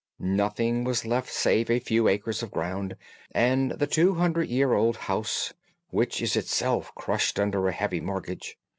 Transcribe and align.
Nothing 0.17 0.83
was 0.83 1.05
left 1.05 1.31
save 1.31 1.69
a 1.69 1.77
few 1.79 2.07
acres 2.07 2.41
of 2.41 2.49
ground, 2.49 2.95
and 3.35 3.69
the 3.73 3.85
two 3.85 4.15
hundred 4.15 4.49
year 4.49 4.73
old 4.73 4.97
house, 4.97 5.53
which 5.89 6.23
is 6.23 6.35
itself 6.35 6.91
crushed 6.95 7.39
under 7.39 7.67
a 7.67 7.71
heavy 7.71 7.99
mortgage. 8.01 8.57